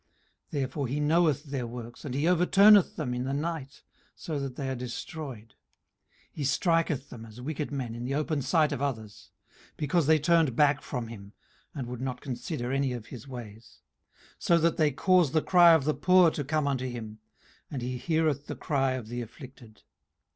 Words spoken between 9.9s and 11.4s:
they turned back from him,